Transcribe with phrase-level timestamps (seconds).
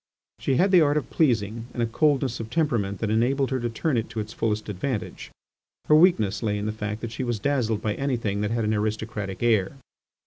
[0.39, 3.69] She had the art of pleasing and a coldness of temperament that enabled her to
[3.69, 5.29] turn it to its fullest advantage.
[5.85, 8.73] Her weakness lay in the fact that she was dazzled by anything that had an
[8.73, 9.73] aristocratic air.